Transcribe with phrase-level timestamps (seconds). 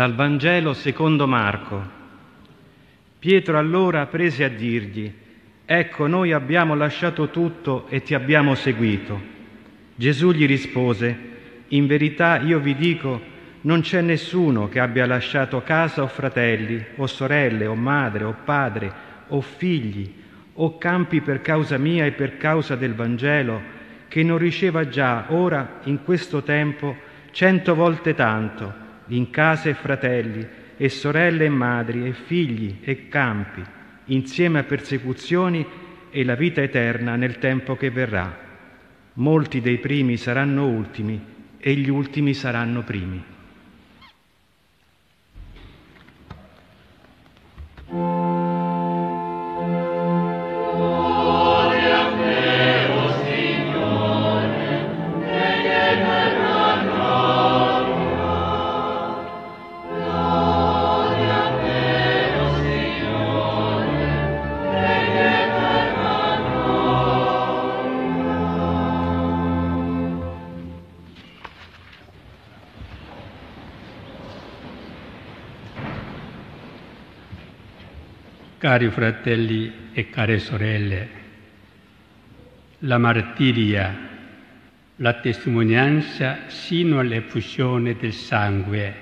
[0.00, 1.86] Dal Vangelo secondo Marco.
[3.18, 5.12] Pietro allora prese a dirgli,
[5.66, 9.20] Ecco, noi abbiamo lasciato tutto e ti abbiamo seguito.
[9.94, 11.18] Gesù gli rispose,
[11.68, 13.20] In verità io vi dico,
[13.60, 18.90] non c'è nessuno che abbia lasciato casa o fratelli, o sorelle, o madre, o padre,
[19.28, 20.14] o figli,
[20.54, 23.60] o campi per causa mia e per causa del Vangelo,
[24.08, 26.96] che non riceva già ora, in questo tempo,
[27.32, 30.46] cento volte tanto in case e fratelli,
[30.76, 33.62] e sorelle e madri, e figli e campi,
[34.06, 35.64] insieme a persecuzioni
[36.10, 38.48] e la vita eterna nel tempo che verrà.
[39.14, 41.20] Molti dei primi saranno ultimi
[41.58, 43.22] e gli ultimi saranno primi.
[78.60, 81.08] Cari fratelli e care sorelle,
[82.80, 84.08] la martiria,
[84.96, 88.94] la testimonianza sino all'effusione del sangue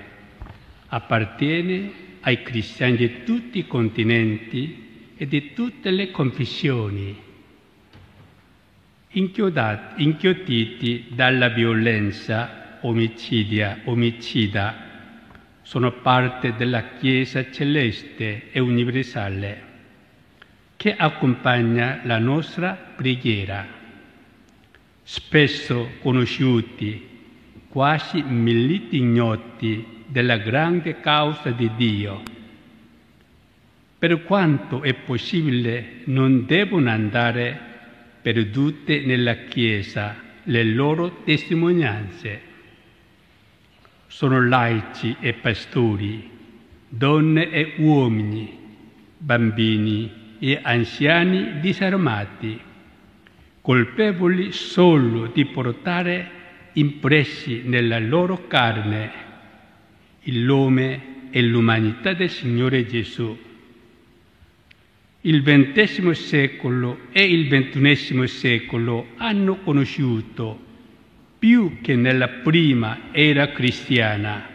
[0.87, 7.21] appartiene ai cristiani di tutti i continenti e di tutte le confessioni,
[9.09, 14.88] inchioditi dalla violenza omicidia, omicida
[15.69, 19.61] sono parte della Chiesa celeste e universale
[20.75, 23.67] che accompagna la nostra preghiera.
[25.03, 27.07] Spesso conosciuti,
[27.69, 32.23] quasi milliti ignoti della grande causa di Dio.
[33.99, 37.59] Per quanto è possibile, non devono andare
[38.23, 42.48] perdute nella Chiesa le loro testimonianze
[44.09, 46.27] sono laici e pastori,
[46.89, 48.57] donne e uomini,
[49.19, 52.59] bambini e anziani disarmati,
[53.61, 56.31] colpevoli solo di portare
[56.73, 59.11] impressi nella loro carne
[60.23, 63.37] il nome e l'umanità del Signore Gesù.
[65.21, 70.65] Il XX secolo e il XXI secolo hanno conosciuto
[71.39, 74.45] più che nella prima era cristiana,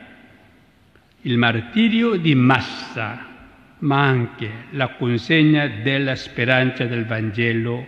[1.22, 3.32] il martirio di massa,
[3.78, 7.86] ma anche la consegna della speranza del Vangelo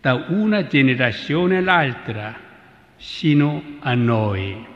[0.00, 2.36] da una generazione all'altra
[2.96, 4.66] sino a noi,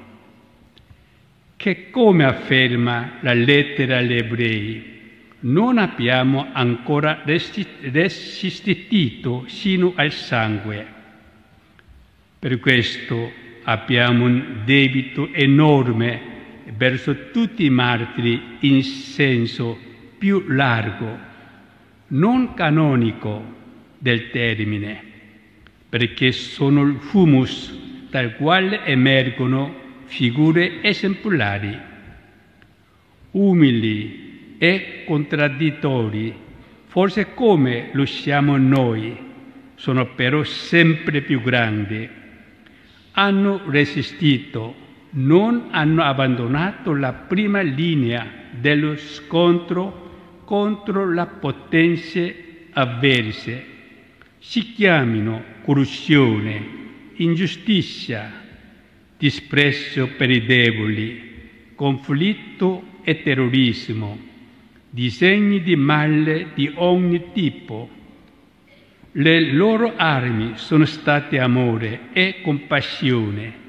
[1.56, 4.93] che come afferma la lettera agli ebrei,
[5.41, 11.03] non abbiamo ancora resistito sino al sangue
[12.44, 13.32] per questo
[13.62, 16.21] abbiamo un debito enorme
[16.77, 19.78] verso tutti i martiri in senso
[20.19, 21.19] più largo,
[22.09, 23.43] non canonico
[23.97, 25.03] del termine,
[25.88, 27.75] perché sono il humus
[28.10, 31.75] dal quale emergono figure esemplari,
[33.31, 36.34] umili e contraddittori,
[36.88, 39.16] forse come lo siamo noi,
[39.76, 42.21] sono però sempre più grandi
[43.14, 53.72] hanno resistito, non hanno abbandonato la prima linea dello scontro contro le potenze avverse.
[54.38, 56.62] Si chiamino corruzione,
[57.16, 58.32] ingiustizia,
[59.16, 61.32] disprezzo per i deboli,
[61.75, 64.19] conflitto e terrorismo,
[64.91, 67.88] disegni di male di ogni tipo
[69.16, 73.62] le loro armi sono state amore e compassione,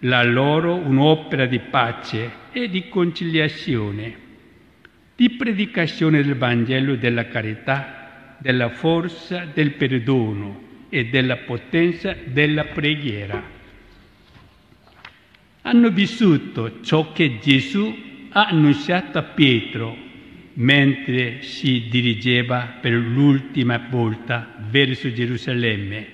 [0.00, 4.14] la loro un'opera di pace e di conciliazione,
[5.16, 13.42] di predicazione del Vangelo della carità, della forza del perdono e della potenza della preghiera.
[15.62, 20.08] Hanno vissuto ciò che Gesù ha annunciato a Pietro
[20.54, 26.06] mentre si dirigeva per l'ultima volta verso Gerusalemme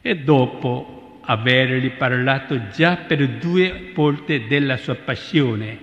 [0.00, 5.78] e dopo avergli parlato già per due volte della sua passione,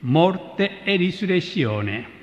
[0.00, 2.20] morte e risurrezione.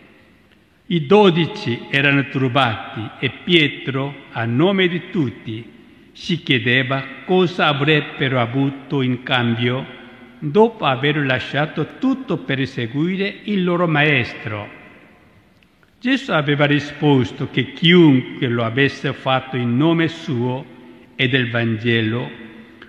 [0.88, 5.78] I dodici erano turbati e Pietro, a nome di tutti,
[6.12, 9.98] si chiedeva cosa avrebbero avuto in cambio
[10.40, 14.79] dopo aver lasciato tutto per seguire il loro maestro.
[16.00, 20.66] Gesù aveva risposto che chiunque lo avesse fatto in nome suo
[21.16, 22.32] e del Vangelo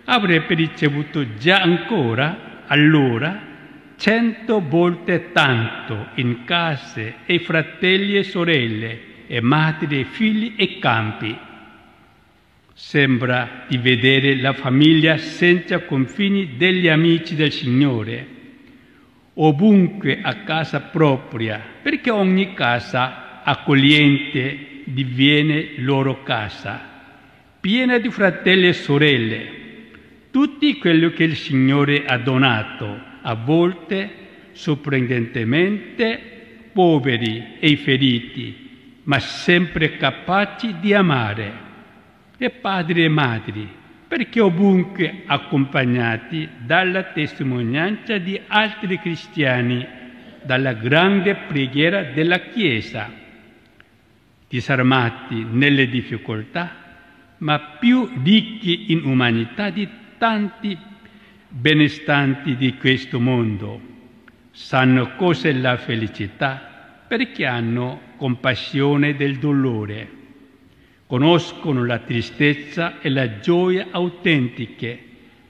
[0.05, 3.49] avrebbe ricevuto già ancora allora
[3.97, 11.37] cento volte tanto in case e fratelli e sorelle e madri e figli e campi.
[12.73, 18.39] Sembra di vedere la famiglia senza confini degli amici del Signore
[19.35, 26.81] ovunque a casa propria, perché ogni casa accogliente diviene loro casa,
[27.61, 29.59] piena di fratelli e sorelle,
[30.31, 34.11] tutti quello che il Signore ha donato, a volte
[34.53, 36.21] sorprendentemente
[36.73, 38.69] poveri e feriti,
[39.05, 41.69] ma sempre capaci di amare,
[42.39, 43.69] e padri e madri,
[44.11, 49.87] perché ovunque accompagnati dalla testimonianza di altri cristiani,
[50.43, 53.09] dalla grande preghiera della Chiesa,
[54.49, 56.75] disarmati nelle difficoltà,
[57.39, 60.77] ma più ricchi in umanità di tanti
[61.47, 63.81] benestanti di questo mondo.
[64.51, 70.19] Sanno cos'è la felicità perché hanno compassione del dolore
[71.11, 74.97] conoscono la tristezza e la gioia autentiche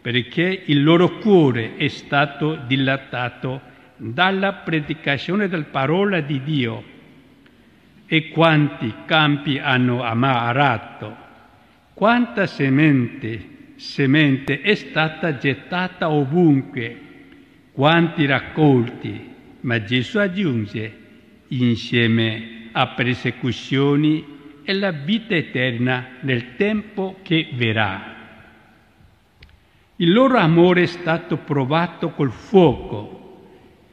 [0.00, 3.60] perché il loro cuore è stato dilatato
[3.98, 6.82] dalla predicazione della parola di Dio.
[8.06, 11.14] E quanti campi hanno arato,
[11.92, 17.00] quanta semente, semente è stata gettata ovunque,
[17.72, 19.28] quanti raccolti,
[19.60, 20.96] ma Gesù aggiunge,
[21.48, 28.16] insieme a persecuzioni e la vita eterna nel tempo che verrà.
[29.96, 33.18] Il loro amore è stato provato col fuoco.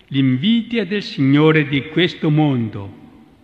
[0.07, 2.89] L'invidia del Signore di questo mondo,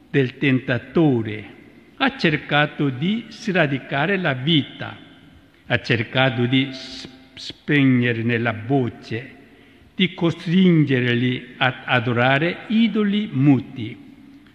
[0.09, 1.53] del tentatore,
[1.97, 4.97] ha cercato di sradicare la vita,
[5.65, 6.69] ha cercato di
[7.33, 9.35] spegnerne la voce,
[9.95, 13.97] di costringerli ad adorare idoli muti,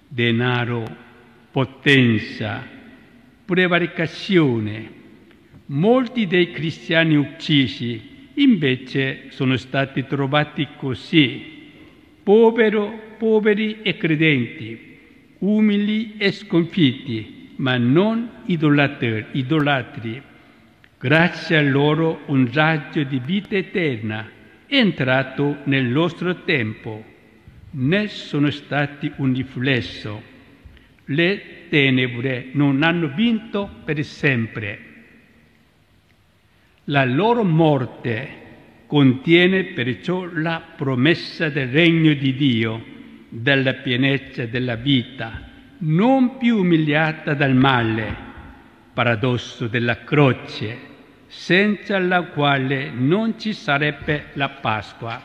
[0.09, 1.07] denaro,
[1.59, 2.65] potenza,
[3.45, 4.91] prevaricazione.
[5.67, 11.43] Molti dei cristiani uccisi invece sono stati trovati così,
[12.23, 14.99] povero, poveri e credenti,
[15.39, 19.27] umili e sconfitti, ma non idolatri.
[19.33, 20.23] idolatri.
[20.97, 24.31] Grazie a loro un raggio di vita eterna
[24.65, 27.05] è entrato nel nostro tempo.
[27.71, 30.37] Ne sono stati un riflesso
[31.11, 34.87] le tenebre non hanno vinto per sempre.
[36.85, 38.47] La loro morte
[38.87, 42.85] contiene perciò la promessa del regno di Dio,
[43.29, 45.47] della pienezza della vita,
[45.79, 48.27] non più umiliata dal male,
[48.93, 50.87] paradosso della croce,
[51.27, 55.23] senza la quale non ci sarebbe la Pasqua.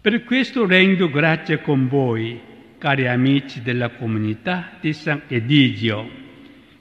[0.00, 2.40] Per questo rendo grazie con voi,
[2.78, 6.08] cari amici della comunità di San Edigio,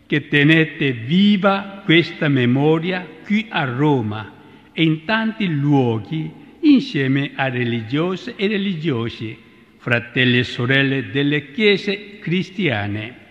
[0.06, 4.34] che tenete viva questa memoria qui a Roma
[4.72, 6.32] e in tanti luoghi
[6.62, 9.38] insieme a religiosi e religiosi,
[9.78, 13.26] fratelli e sorelle delle chiese cristiane.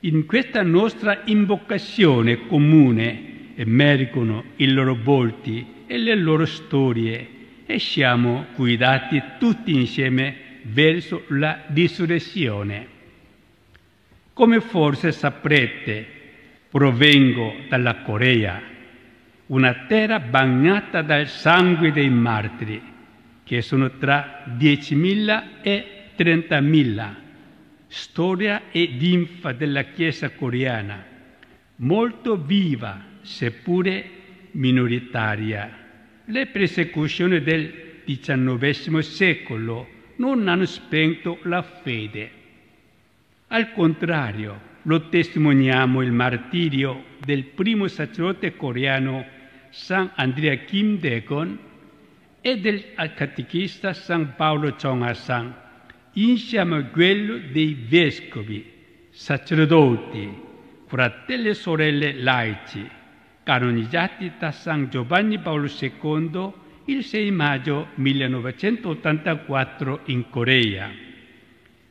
[0.00, 8.46] In questa nostra invocazione comune emergono i loro volti e le loro storie e siamo
[8.54, 12.96] guidati tutti insieme verso la risurrezione.
[14.32, 16.06] Come forse saprete,
[16.70, 18.60] provengo dalla Corea,
[19.46, 22.80] una terra bagnata dal sangue dei martiri,
[23.42, 25.84] che sono tra 10.000 e
[26.16, 27.14] 30.000,
[27.86, 31.04] storia e linfa della Chiesa coreana,
[31.76, 34.10] molto viva, seppure
[34.52, 35.86] minoritaria.
[36.26, 42.30] Le persecuzioni del XIX secolo non hanno spento la fede.
[43.48, 49.24] Al contrario, lo testimoniamo il martirio del primo sacerdote coreano
[49.70, 51.58] San Andrea Kim Dae-gon
[52.40, 52.84] e del
[53.14, 55.54] catechista San Paolo Chong-a-san,
[56.14, 58.64] insieme a quello dei vescovi,
[59.10, 60.46] sacerdoti,
[60.86, 62.88] fratelli e sorelle laici,
[63.42, 66.52] canonizzati da San Giovanni Paolo II
[66.88, 70.90] il 6 maggio 1984 in Corea,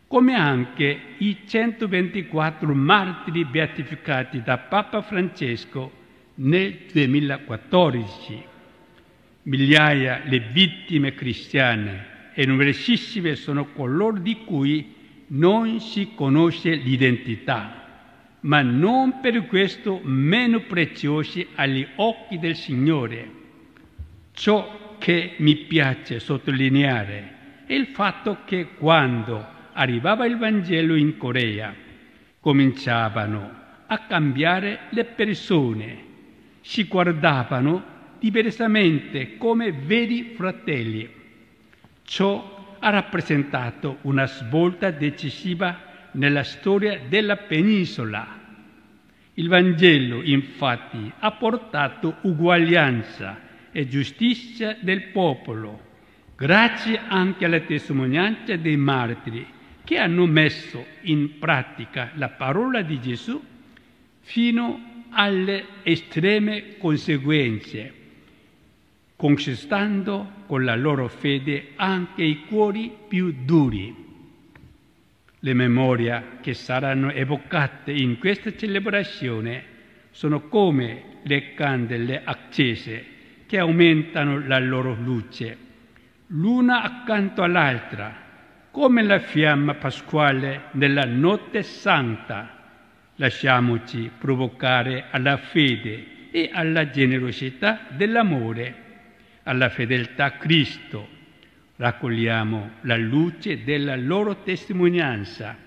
[0.08, 5.92] come anche i 124 martiri beatificati da Papa Francesco
[6.36, 8.44] nel 2014.
[9.44, 14.96] Migliaia le vittime cristiane e numerosissime sono coloro di cui
[15.28, 17.84] non si conosce l'identità,
[18.40, 23.36] ma non per questo meno preziosi agli occhi del Signore.
[24.32, 27.36] Ciò che mi piace sottolineare
[27.66, 31.74] è il fatto che quando arrivava il Vangelo in Corea
[32.40, 36.04] cominciavano a cambiare le persone,
[36.62, 41.10] si guardavano diversamente come veri fratelli.
[42.04, 48.40] Ciò ha rappresentato una svolta decisiva nella storia della penisola.
[49.34, 55.80] Il Vangelo infatti ha portato uguaglianza e giustizia del popolo,
[56.36, 59.46] grazie anche alla testimonianza dei martiri
[59.84, 63.42] che hanno messo in pratica la parola di Gesù
[64.22, 67.94] fino alle estreme conseguenze,
[69.16, 74.06] conquistando con la loro fede anche i cuori più duri.
[75.40, 79.76] Le memorie che saranno evocate in questa celebrazione
[80.12, 83.16] sono come le candele accese
[83.48, 85.58] che aumentano la loro luce,
[86.28, 88.26] l'una accanto all'altra,
[88.70, 92.56] come la fiamma pasquale nella notte santa.
[93.16, 98.76] Lasciamoci provocare alla fede e alla generosità dell'amore,
[99.44, 101.08] alla fedeltà a Cristo.
[101.78, 105.58] Raccogliamo la luce della loro testimonianza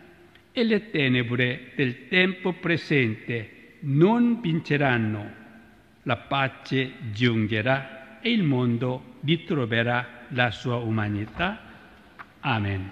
[0.52, 5.38] e le tenebre del tempo presente non vinceranno
[6.04, 11.58] la pace giungerà e il mondo ritroverà la sua umanità.
[12.40, 12.90] Amen.